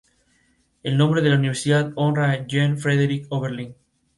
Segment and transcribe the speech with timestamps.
[0.81, 3.75] El nombre de la universidad honra a Jean Frederick Oberlin.